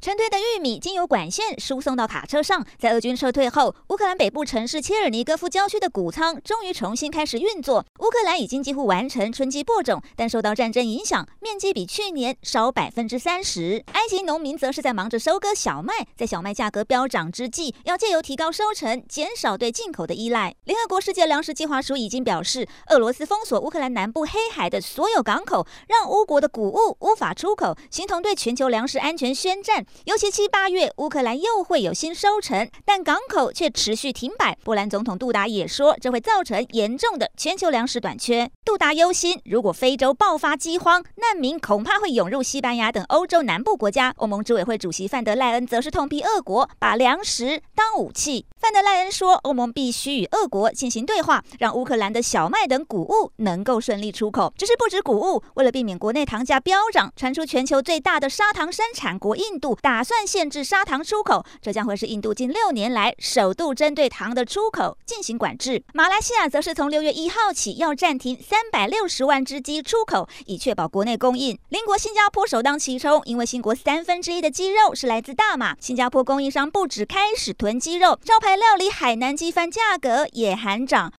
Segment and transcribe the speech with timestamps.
[0.00, 7.84] 成堆的玉米经由管线输送到卡车上，在俄军撤退后，乌克兰北部城市切尔尼戈夫郊区的谷仓终于重新开始运作。
[7.98, 13.84] 乌克兰已经几乎完成春季播种，但受到战争影响，面积比去年少百分之三十。
[13.92, 20.54] 埃及农民则是在忙着收割小麦，在小麦价格飙涨之际，要借由提高收成，减少对进口的依赖。
[20.64, 29.84] 联合国世界粮食计划署已经表示，俄罗斯封锁乌克兰南部黑海的所有港口，让乌国的谷物无法出口，形同对全球粮食安全宣战。
[30.04, 34.56] 尤其七八月，乌克兰又会有新收成，但港口却持续停摆。
[34.64, 38.50] 波兰总统杜达也说，这会造成严重的全球粮食短缺。
[38.64, 44.14] 杜达忧心，如果非洲爆发饥荒，难民恐怕会涌入西班牙等欧洲南部国家。
[44.16, 48.46] 欧盟执委会主席范德赖恩则是痛批俄国把粮食当武器。
[48.58, 54.52] 范德赖恩说，欧盟必须与俄国进行对话，让乌克兰的小麦等谷物能够顺利出口。
[54.56, 65.82] 只是不止谷物，为了避免国内糖价飙涨，传出全球最大的砂糖生产国印度打算限制砂糖出口，这将会是印度近六年来首度针对糖的出口进行管制。
[65.94, 71.58] 马来西亚则是从六月一号起要暂停三百六十万只鸡出口，以确保国内供应。
[71.70, 81.08] 邻国新加坡首当其冲，因为新国三分之一的鸡肉是来自大马，新加坡供应商不止开始囤鸡肉，招牌料理海南鸡饭价格也喊涨。